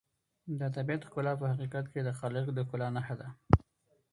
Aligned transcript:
د 0.59 0.61
طبیعت 0.75 1.01
ښکلا 1.07 1.33
په 1.41 1.45
حقیقت 1.51 1.85
کې 1.91 1.99
د 2.03 2.09
خالق 2.19 2.45
د 2.53 2.59
ښکلا 2.67 2.87
نښه 2.95 3.15
ده. 3.21 3.27